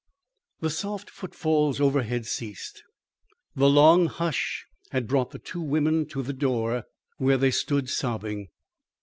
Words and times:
The 0.61 0.71
soft 0.71 1.11
footfalls 1.11 1.79
overhead 1.79 2.25
ceased. 2.25 2.81
The 3.55 3.69
long 3.69 4.07
hush 4.07 4.65
had 4.89 5.05
brought 5.07 5.29
the 5.29 5.37
two 5.37 5.61
women 5.61 6.07
to 6.07 6.23
the 6.23 6.33
door 6.33 6.85
where 7.17 7.37
they 7.37 7.51
stood 7.51 7.87
sobbing. 7.87 8.47